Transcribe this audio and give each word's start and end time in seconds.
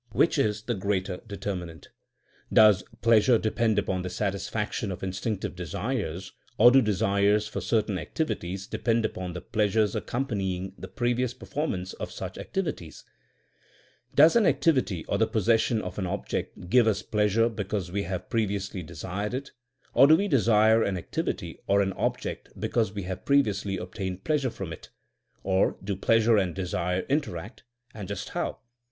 Which 0.13 0.39
is 0.39 0.63
the 0.63 0.73
greater 0.73 1.17
determinant? 1.27 1.89
Does 2.51 2.83
pleasure 3.03 3.37
depend 3.37 3.77
upon 3.77 4.01
the 4.01 4.09
satisfaction 4.09 4.91
of 4.91 5.03
instinctive 5.03 5.55
desires, 5.55 6.33
or 6.57 6.71
do 6.71 6.81
desires 6.81 7.47
for 7.47 7.61
certain 7.61 7.99
activities 7.99 8.65
depend 8.65 9.05
upon 9.05 9.33
the 9.33 9.41
pleasure 9.41 9.85
accompany 9.93 10.55
ing 10.55 10.73
the 10.75 10.87
previous 10.87 11.35
performance 11.35 11.93
of 11.93 12.09
su^h 12.09 12.33
activi 12.43 12.75
ties 12.77 13.03
f 13.07 13.13
Does 14.15 14.35
an 14.35 14.47
activity 14.47 15.05
or 15.05 15.19
the 15.19 15.27
possession 15.27 15.83
of 15.83 15.99
an 15.99 16.07
object 16.07 16.67
give 16.67 16.87
us 16.87 17.03
pleasure 17.03 17.47
because 17.47 17.91
we 17.91 18.01
have 18.01 18.27
pre 18.27 18.47
viously 18.47 18.83
desired 18.83 19.35
it, 19.35 19.51
or 19.93 20.07
do 20.07 20.15
we 20.15 20.27
desire 20.27 20.81
an 20.81 20.97
activity 20.97 21.59
or 21.67 21.79
an 21.83 21.93
object 21.93 22.49
because 22.59 22.91
we 22.91 23.03
have 23.03 23.23
previously 23.23 23.77
ob 23.79 23.93
tained 23.93 24.23
pleasure 24.23 24.49
from 24.49 24.73
it! 24.73 24.89
Or 25.43 25.77
do 25.83 25.95
pleasure 25.95 26.37
and 26.37 26.55
desire 26.55 27.01
interact, 27.07 27.61
and 27.93 28.07
just 28.07 28.29
how? 28.29 28.57